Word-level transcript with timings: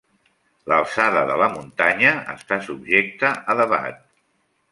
L'alçada 0.71 1.19
de 1.31 1.35
la 1.41 1.49
muntanya 1.57 2.15
està 2.35 2.59
subjecta 2.69 3.33
a 3.55 3.59
debat. 3.63 4.03